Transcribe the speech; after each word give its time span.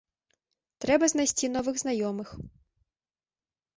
Трэба 0.85 1.05
знайсці 1.13 1.51
новых 1.57 1.75
знаёмых. 1.85 2.29